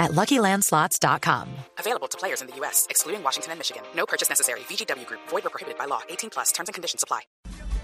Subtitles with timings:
[0.00, 1.48] at LuckyLandSlots.com.
[1.78, 3.82] Available to players in the U.S., excluding Washington and Michigan.
[3.94, 4.60] No purchase necessary.
[4.60, 5.20] VGW Group.
[5.28, 6.00] Void or prohibited by law.
[6.08, 6.50] 18 plus.
[6.50, 7.20] Terms and conditions apply.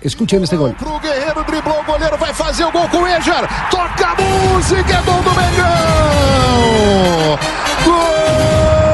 [0.03, 0.75] Escuchen este gol.
[0.75, 3.71] Pro Guerreiro, driblou o goleiro, vai fazer o gol com o Ejar.
[3.71, 5.67] Toca a música, é gol do Mengão!
[7.85, 8.86] Gol!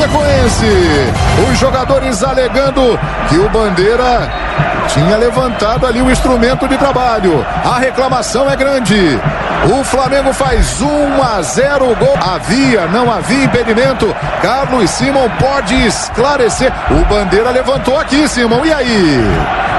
[0.00, 0.66] Chapecoense.
[1.52, 4.30] Os jogadores alegando que o Bandeira
[4.88, 7.44] tinha levantado ali o instrumento de trabalho.
[7.64, 9.18] A reclamação é grande.
[9.78, 12.14] O Flamengo faz 1 a 0 gol.
[12.18, 14.14] Havia, não havia impedimento.
[14.40, 16.72] Carlos Simon pode esclarecer.
[16.90, 18.64] O Bandeira levantou aqui, Simon.
[18.64, 19.20] E aí?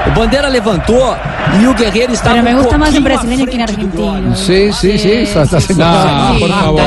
[0.06, 1.16] O Bandeira levantou
[1.60, 3.66] e o Guerreiro estava Pero me um gusta más en pouquinho à brasileño que en
[3.66, 4.10] frente do gol.
[4.14, 4.36] argentino.
[4.36, 5.10] Sí, sí, sí.
[5.22, 6.80] está- está haciendo- No, por favor.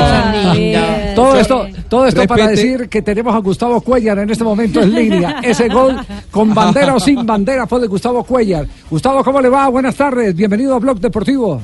[1.14, 4.94] Todo esto, todo esto para decir que tenemos a Gustavo Cuellar en este momento en
[4.94, 5.40] línea.
[5.42, 5.96] Ese gol
[6.30, 8.66] con bandera o sin bandera fue de Gustavo Cuellar.
[8.90, 9.68] Gustavo, ¿cómo le va?
[9.68, 10.34] Buenas tardes.
[10.34, 11.62] Bienvenido a Blog Deportivo.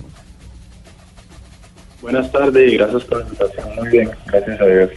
[2.01, 3.77] Buenas tardes y gracias por la invitación.
[3.77, 4.91] Muy bien, gracias a Dios.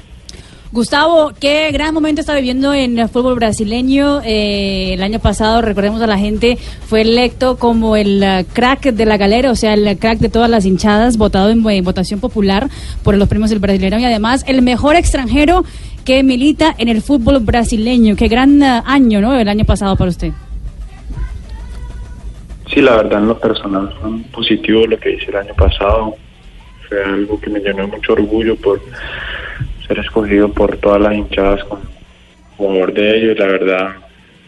[0.75, 4.19] Gustavo, qué gran momento está viviendo en el fútbol brasileño.
[4.25, 9.05] Eh, el año pasado, recordemos a la gente, fue electo como el eh, crack de
[9.05, 12.67] la galera, o sea, el crack de todas las hinchadas, votado en, en votación popular
[13.03, 15.63] por los premios del Brasileño y además el mejor extranjero
[16.03, 18.17] que milita en el fútbol brasileño.
[18.17, 19.33] Qué gran eh, año, ¿no?
[19.33, 20.33] El año pasado para usted.
[22.73, 26.15] Sí, la verdad en lo personal fue positivo lo que hice el año pasado.
[26.89, 28.81] Fue algo que me llenó mucho orgullo por
[29.87, 31.83] ser escogido por todas las hinchadas como
[32.57, 33.95] jugador de ellos la verdad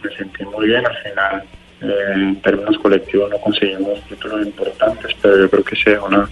[0.04, 1.44] me sentí muy bien al final.
[1.80, 6.28] Eh, en términos colectivos no conseguimos títulos importantes, pero yo creo que sea una,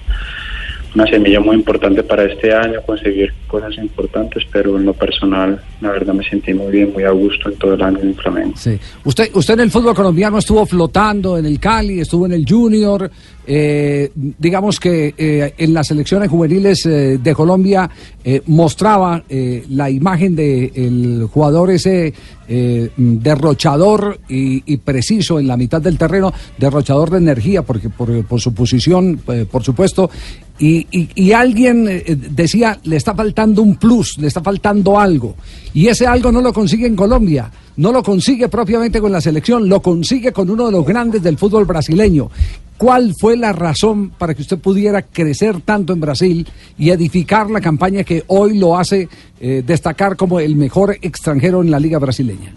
[0.96, 5.92] una semilla muy importante para este año, conseguir cosas importantes, pero en lo personal la
[5.92, 8.54] verdad me sentí muy bien, muy a gusto en todo el año en Flamengo.
[8.56, 8.80] Sí.
[9.04, 13.12] Usted, usted en el fútbol colombiano estuvo flotando en el Cali, estuvo en el Junior.
[13.48, 17.90] eh, digamos que eh, en las selecciones juveniles eh, de Colombia
[18.24, 22.14] eh, mostraba eh, la imagen del jugador ese
[22.48, 28.40] eh, derrochador y, y preciso en la mitad del terreno, derrochador de energía, porque por,
[28.40, 29.20] su posición,
[29.52, 30.10] por supuesto.
[30.58, 35.36] Y, y- y alguien eh, decía, le está faltando un plus, le está faltando algo.
[35.74, 39.68] Y ese algo no lo consigue en Colombia, no lo consigue propiamente con la selección,
[39.68, 42.30] lo consigue con uno de los grandes del fútbol brasileño.
[42.78, 47.60] ¿Cuál fue la razón para que usted pudiera crecer tanto en Brasil y edificar la
[47.60, 49.10] campaña que hoy lo hace
[49.42, 52.54] eh, destacar como el mejor extranjero en la liga brasileña?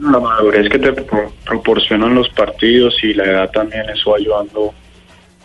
[0.00, 4.72] La madurez que te pro- proporcionan los partidos y la edad también, eso ayudando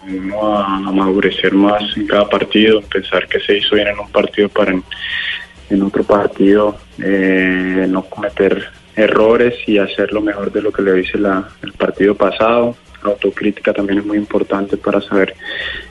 [0.08, 4.12] uno a, a madurecer más en cada partido, pensar que se hizo bien en un
[4.12, 10.72] partido para en, otro partido eh, no cometer errores y hacer lo mejor de lo
[10.72, 12.75] que le hice la, el partido pasado.
[13.03, 15.34] La autocrítica también es muy importante para saber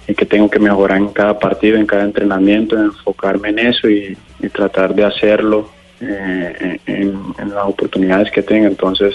[0.06, 4.48] qué tengo que mejorar en cada partido, en cada entrenamiento, enfocarme en eso y, y
[4.48, 5.68] tratar de hacerlo
[6.00, 8.66] eh, en, en las oportunidades que tenga.
[8.68, 9.14] Entonces,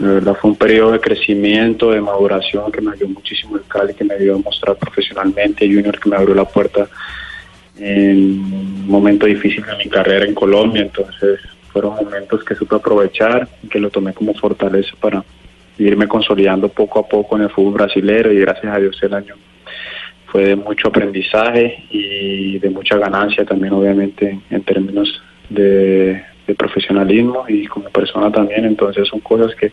[0.00, 3.94] la verdad fue un periodo de crecimiento, de maduración que me ayudó muchísimo el Cali,
[3.94, 6.88] que me ayudó a mostrar profesionalmente, Junior que me abrió la puerta
[7.78, 11.40] en un momento difícil de mi carrera en Colombia, entonces
[11.72, 15.24] fueron momentos que supe aprovechar y que lo tomé como fortaleza para
[15.78, 18.32] irme consolidando poco a poco en el fútbol brasilero.
[18.32, 19.34] Y gracias a Dios el año
[20.26, 27.44] fue de mucho aprendizaje y de mucha ganancia también obviamente en términos de, de profesionalismo
[27.48, 29.72] y como persona también, entonces son cosas que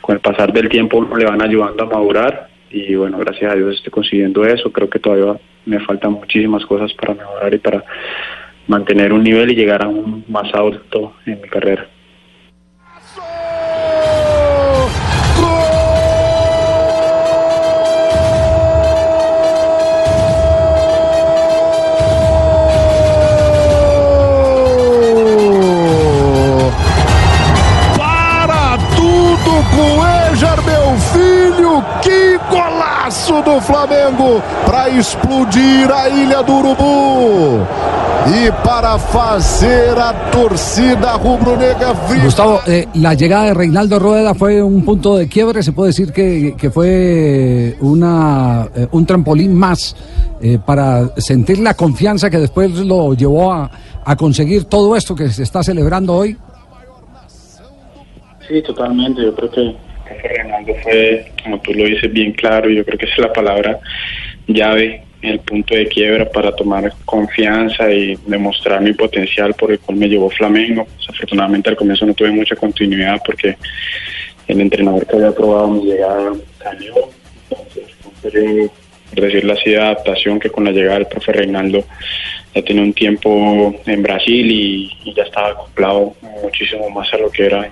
[0.00, 3.76] con el pasar del tiempo le van ayudando a madurar y bueno, gracias a Dios
[3.76, 7.84] estoy consiguiendo eso, creo que todavía me faltan muchísimas cosas para mejorar y para
[8.66, 11.88] mantener un nivel y llegar a un más alto en mi carrera.
[33.56, 37.64] Do Flamengo para explodir a Ilha do Urubu
[38.26, 44.84] y para fazer a torcida rubro-negra Gustavo, eh, la llegada de Reinaldo Rueda fue un
[44.84, 49.96] punto de quiebre, se puede decir que, que fue una, eh, un trampolín más
[50.42, 53.70] eh, para sentir la confianza que después lo llevó a,
[54.04, 56.36] a conseguir todo esto que se está celebrando hoy.
[58.46, 59.22] Sí, totalmente.
[59.22, 62.70] Yo creo que que Reinaldo fue, como tú lo dices, bien claro.
[62.70, 63.78] Yo creo que es la palabra
[64.46, 69.98] llave, el punto de quiebra para tomar confianza y demostrar mi potencial por el cual
[69.98, 70.86] me llevó Flamengo.
[70.98, 73.56] Desafortunadamente al comienzo no tuve mucha continuidad porque
[74.46, 76.32] el entrenador que había probado mi llegada
[76.62, 76.94] salió.
[77.50, 78.70] Entonces,
[79.14, 81.84] por decirlo así, de adaptación que con la llegada del profe Reinaldo
[82.54, 87.30] ya tenía un tiempo en Brasil y, y ya estaba acoplado muchísimo más a lo
[87.30, 87.70] que era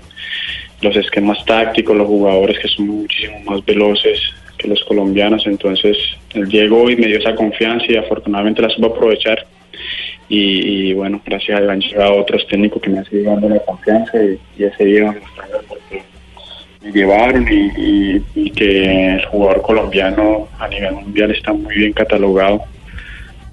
[0.84, 4.20] los esquemas tácticos, los jugadores que son muchísimo más veloces
[4.58, 5.46] que los colombianos.
[5.46, 5.96] Entonces,
[6.34, 9.46] él llegó y me dio esa confianza y afortunadamente la supo aprovechar.
[10.28, 13.60] Y, bueno, gracias a Dios han llegado otros técnicos que me han seguido dando la
[13.60, 16.02] confianza y, y ese día demostrando porque
[16.82, 21.92] me llevaron y, y, y que el jugador colombiano a nivel mundial está muy bien
[21.92, 22.62] catalogado.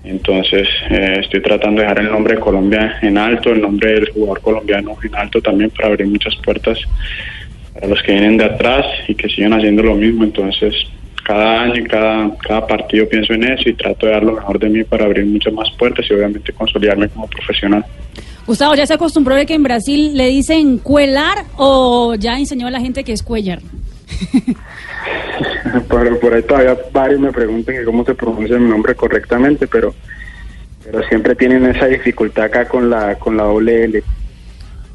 [0.04, 4.10] Entonces eh, estoy tratando de dejar el nombre de Colombia en alto, el nombre del
[4.10, 6.80] jugador colombiano en alto también para abrir muchas puertas
[7.74, 10.24] para los que vienen de atrás y que siguen haciendo lo mismo.
[10.24, 10.74] Entonces
[11.24, 14.60] cada año y cada, cada partido pienso en eso y trato de dar lo mejor
[14.60, 17.86] de mí para abrir muchas más puertas y obviamente consolidarme como profesional.
[18.48, 22.72] Gustavo, ¿ya se acostumbró de que en Brasil le dicen cuelar o ya enseñó a
[22.72, 23.60] la gente que es cuellar?
[25.90, 29.94] por, por ahí todavía varios me preguntan que cómo se pronuncia mi nombre correctamente, pero
[30.84, 34.04] pero siempre tienen esa dificultad acá con la con la doble L.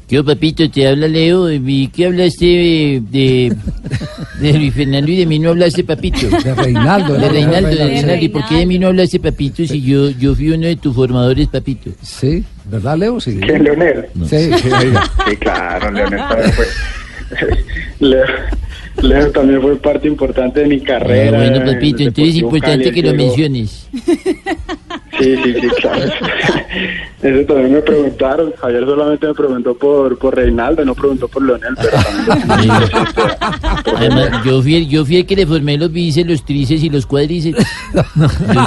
[0.07, 0.69] ¿Qué papito?
[0.71, 1.51] Te habla Leo.
[1.51, 3.53] ¿Y qué hablaste de, de,
[4.39, 6.29] de Luis Fernando y de mí no hablaste, papito?
[6.29, 7.15] De Reinaldo.
[7.15, 8.23] De Reinaldo, de Reinaldo.
[8.23, 9.65] ¿Y por qué de mí no hablaste, papito?
[9.65, 11.89] Si yo, yo fui uno de tus formadores, papito.
[12.01, 13.19] Sí, ¿verdad, Leo?
[13.19, 13.37] Sí.
[13.41, 14.05] ¿Quién, Leonel?
[14.29, 14.49] Sí.
[14.53, 16.21] Sí, claro, Leonel
[16.53, 16.65] fue.
[18.07, 18.25] Leo,
[19.01, 21.37] Leo también fue parte importante de mi carrera.
[21.37, 23.87] Ah, bueno, en papito, entonces es importante Cali, que lo menciones.
[25.19, 26.03] Sí, sí, sí, claro.
[27.21, 28.53] Eso también me preguntaron.
[28.59, 31.97] Javier solamente me preguntó por, por Reinaldo, no preguntó por Leonel, pero
[32.47, 32.71] también.
[33.95, 36.89] Además, yo fui, el, yo fui el que le formé los bíceps, los tríceps y
[36.89, 37.65] los cuádriceps.
[37.93, 38.03] Yo,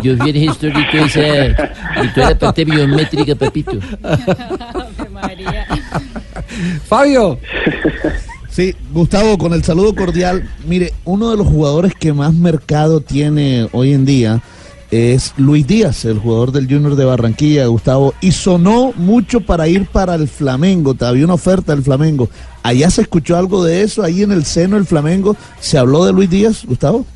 [0.03, 3.73] yo fui el gestor de toda, esa, de toda la parte biométrica, papito.
[6.87, 7.39] Fabio.
[8.51, 10.51] Sí, Gustavo, con el saludo cordial.
[10.67, 14.43] Mire, uno de los jugadores que más mercado tiene hoy en día
[14.91, 19.87] es Luis Díaz, el jugador del Junior de Barranquilla, Gustavo, y sonó mucho para ir
[19.87, 20.97] para el Flamengo.
[21.01, 22.29] Había una oferta del Flamengo.
[22.65, 24.03] ¿Allá se escuchó algo de eso?
[24.03, 27.07] Ahí en el seno del Flamengo, ¿se habló de Luis Díaz, Gustavo?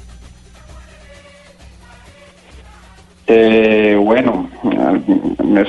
[3.26, 4.48] Eh, bueno,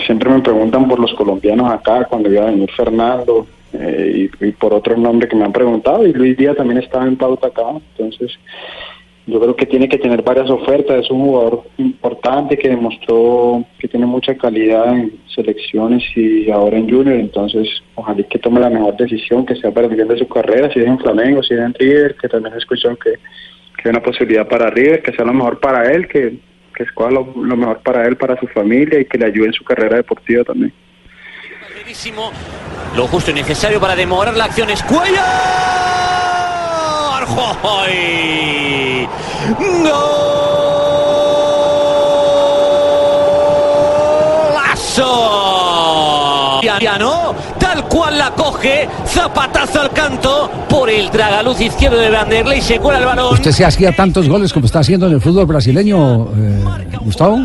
[0.05, 3.47] siempre me preguntan por los colombianos acá, cuando iba a venir Fernando,
[3.79, 7.17] eh, y, por otros nombres que me han preguntado, y Luis Díaz también estaba en
[7.17, 7.63] pauta acá,
[7.97, 8.37] entonces
[9.27, 13.87] yo creo que tiene que tener varias ofertas, es un jugador importante que demostró que
[13.87, 18.95] tiene mucha calidad en selecciones y ahora en Junior, entonces ojalá que tome la mejor
[18.97, 21.59] decisión, que sea para el bien de su carrera, si es en Flamengo, si es
[21.59, 25.33] en River, que también escuchó que, que hay una posibilidad para River, que sea lo
[25.33, 26.37] mejor para él, que,
[26.75, 29.53] que escoja lo, lo mejor para él, para su familia y que le ayude en
[29.53, 30.71] su carrera deportiva también.
[32.95, 35.75] Lo justo y necesario para demorar la acción es Cuellar.
[37.35, 39.07] ¡Joy!
[44.95, 46.59] ¡Golazo!
[46.79, 52.79] Piano, tal cual la coge, zapatazo al canto por el tragaluz izquierdo de Vanderlei, se
[52.79, 53.33] cuela el balón.
[53.33, 56.63] ¿Usted se hacía tantos goles como está haciendo en el fútbol brasileño, eh,
[57.01, 57.39] Gustavo?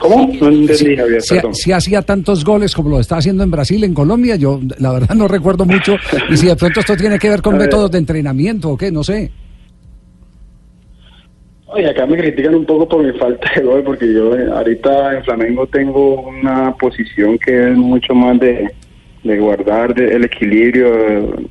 [0.00, 0.30] ¿Cómo?
[0.40, 1.54] No entendí, Javier, Si, perdón.
[1.54, 5.14] si hacía tantos goles como lo está haciendo en Brasil, en Colombia, yo la verdad
[5.14, 5.96] no recuerdo mucho.
[6.30, 9.04] Y si de pronto esto tiene que ver con métodos de entrenamiento o qué, no
[9.04, 9.30] sé.
[11.66, 15.18] Oye, acá me critican un poco por mi falta de gol, porque yo eh, ahorita
[15.18, 18.68] en Flamengo tengo una posición que es mucho más de,
[19.22, 21.46] de guardar de- el equilibrio, eh,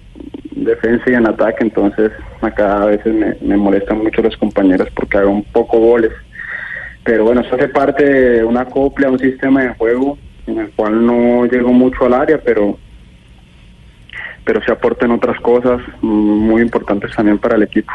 [0.56, 5.18] defensa y en ataque, entonces acá a veces me, me molestan mucho los compañeros porque
[5.20, 6.12] hago un poco goles.
[7.04, 11.06] Pero bueno, eso hace parte de una copla, un sistema de juego en el cual
[11.06, 12.78] no llego mucho al área, pero
[14.44, 17.92] pero se aportan otras cosas muy importantes también para el equipo.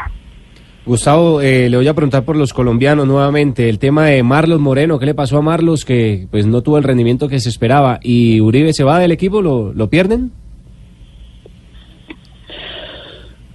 [0.85, 3.67] Gustavo, eh, le voy a preguntar por los colombianos nuevamente.
[3.67, 6.83] El tema de Marlos Moreno, ¿qué le pasó a Marlos que pues no tuvo el
[6.83, 7.99] rendimiento que se esperaba?
[8.01, 9.41] ¿Y Uribe se va del equipo?
[9.41, 10.31] ¿Lo, lo pierden?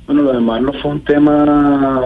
[0.07, 2.03] Bueno, lo de Marlon fue un tema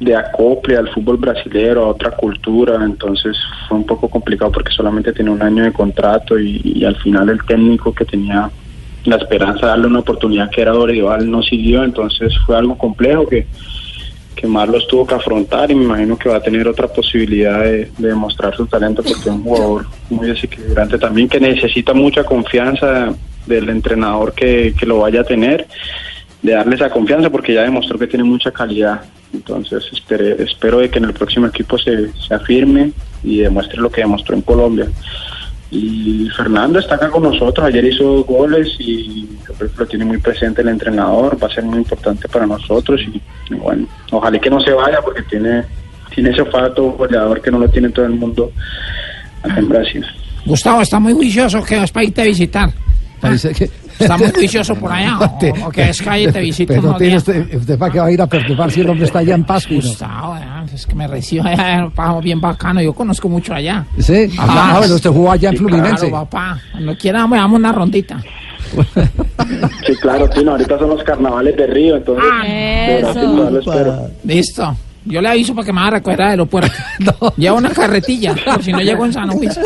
[0.00, 3.36] de acople al fútbol brasilero, a otra cultura, entonces
[3.68, 7.44] fue un poco complicado porque solamente tiene un año de contrato y, al final el
[7.44, 8.50] técnico que tenía
[9.04, 13.28] la esperanza de darle una oportunidad que era Dorival no siguió, entonces fue algo complejo
[13.28, 13.46] que,
[14.34, 17.90] que Marlos tuvo que afrontar y me imagino que va a tener otra posibilidad de,
[17.98, 23.14] de demostrar su talento porque es un jugador muy desequilibrante también que necesita mucha confianza
[23.46, 25.66] del entrenador que, que lo vaya a tener,
[26.40, 29.02] de darle esa confianza porque ya demostró que tiene mucha calidad.
[29.32, 33.90] Entonces espere- espero de que en el próximo equipo se, se afirme y demuestre lo
[33.90, 34.86] que demostró en Colombia.
[35.70, 39.86] Y Fernando está acá con nosotros, ayer hizo dos goles y yo creo que lo
[39.86, 43.20] tiene muy presente el entrenador, va a ser muy importante para nosotros y,
[43.54, 45.62] y bueno, ojalá que no se vaya porque tiene,
[46.12, 48.50] tiene ese olfato goleador que no lo tiene todo el mundo
[49.44, 50.04] acá en Brasil.
[50.44, 52.70] Gustavo, está muy juicioso que vas para irte a visitar.
[53.20, 53.70] Parece que-
[54.00, 55.18] Está muy juicioso por allá.
[55.18, 58.10] O, o que es calle te visita Pero tiene usted, usted para qué va a
[58.10, 59.76] ir a perturbar si el hombre está allá en Pascua.
[59.76, 60.36] Gustavo,
[60.72, 62.80] es que me recibe allá, pago bien bacano.
[62.80, 63.84] Yo conozco mucho allá.
[63.98, 64.74] Sí, Ajá.
[64.74, 66.08] ah, bueno, usted jugó allá en Fluminense.
[66.08, 66.60] Claro, papá.
[66.72, 68.22] Cuando quiera, me damos una rondita.
[69.86, 72.24] Sí, claro, Tino, ahorita son los carnavales de Río, entonces
[73.16, 74.10] lo espero.
[74.24, 74.76] Listo.
[75.06, 76.72] Yo le aviso para que me vaya a recoger al aeropuerto.
[77.36, 79.58] Lleva una carretilla, por si no llego en San Luis.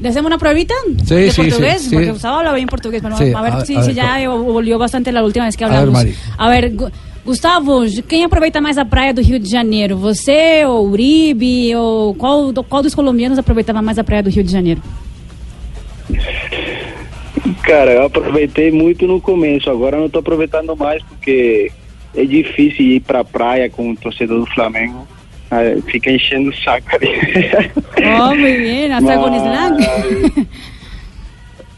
[0.00, 1.82] ¿Le hacemos una pruebita Sí, de sí, portugués?
[1.82, 1.94] sí, sí.
[1.94, 5.22] Porque Gustavo habla bien portugués, pero Sí, a ver a- ver, ya volvió bastante la
[5.24, 6.02] última vez que A ver, hablamos.
[6.04, 6.14] Mari.
[6.36, 6.90] A ver, Gu-
[7.24, 9.96] Gustavo, quem aproveita mais a praia do Rio de Janeiro?
[9.96, 11.74] Você ou Uribe?
[11.74, 14.82] Ou qual, qual dos colombianos aproveitava mais a praia do Rio de Janeiro?
[17.64, 21.72] Cara, eu aproveitei muito no começo, agora não tô aproveitando mais porque
[22.14, 25.06] é difícil ir pra praia com o torcedor do Flamengo.
[25.50, 27.08] Ah, Fica enchendo o saco ali.
[27.98, 30.48] Oh, hasta con slang.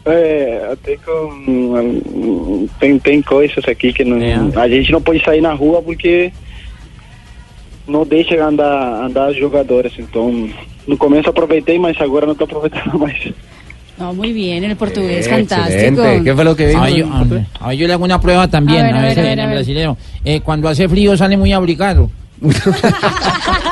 [0.05, 2.67] É, até com.
[2.79, 4.17] Tem, tem coisas aqui que não.
[4.59, 6.31] A gente não pode sair na rua porque
[7.87, 9.93] não deixa andar, andar as jogadoras.
[9.99, 10.49] Então,
[10.87, 13.33] no começo aproveitei, mas agora não tô aproveitando mais.
[13.99, 16.03] No, muy bien, el portugués, fantástico.
[16.23, 16.81] ¿Qué fue lo que dijo?
[16.81, 18.81] A ver, yo, a ver, a ver, yo le hago una prueba también.
[18.81, 19.57] A ver, a ver, a ver, en a el ver.
[19.57, 19.97] brasilero.
[20.23, 22.09] Eh, cuando hace frío sale muy abrigado.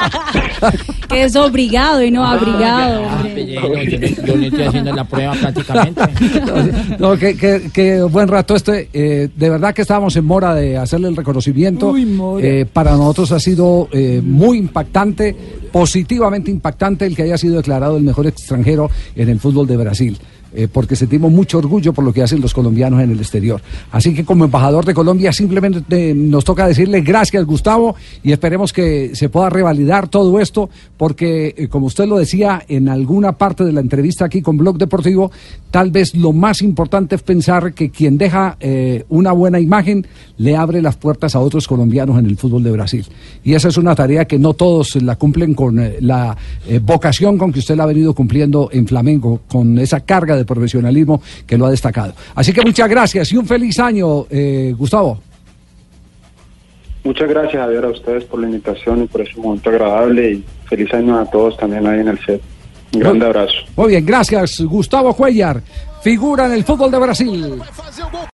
[1.10, 3.04] Que es obligado y no abrigado.
[3.08, 3.46] Ah, hombre.
[3.46, 6.02] yo, yo- yo le estoy haciendo la prueba prácticamente.
[7.00, 8.90] No, que, que- que buen rato este.
[8.94, 11.90] eh, de verdad que estábamos en mora de hacerle el reconocimiento.
[11.90, 12.06] Uy.
[12.42, 15.36] Eh, para nosotros ha sido eh, muy impactante,
[15.72, 20.18] positivamente impactante el que haya sido declarado el mejor extranjero en el fútbol de Brasil.
[20.56, 23.62] Eh, porque sentimos mucho orgullo por lo que hacen los colombianos en el exterior.
[23.92, 28.72] Así que como embajador de Colombia simplemente eh, nos toca decirle gracias Gustavo y esperemos
[28.72, 33.66] que se pueda revalidar todo esto porque eh, como usted lo decía en alguna parte
[33.66, 35.30] de la entrevista aquí con Blog Deportivo,
[35.72, 38.58] tal vez lo más importante es pensar que quien deja
[39.10, 40.08] una buena imagen
[40.38, 43.06] le abre las puertas a otros colombianos en el fútbol de Brasil.
[43.44, 46.36] Y esa es una tarea que no todos la cumplen con la
[46.82, 51.22] vocación con que usted la ha venido cumpliendo en Flamengo, con esa carga de profesionalismo
[51.46, 52.14] que lo ha destacado.
[52.36, 55.20] Así que muchas gracias y un feliz año, eh, Gustavo.
[57.04, 60.92] Muchas gracias, Javier, a ustedes por la invitación y por ese momento agradable y feliz
[60.92, 62.42] año a todos también ahí en el set.
[62.94, 63.54] Un grande abrazo.
[63.76, 65.62] Muy bien, gracias, Gustavo Cuellar,
[66.02, 67.62] figura en el fútbol de Brasil.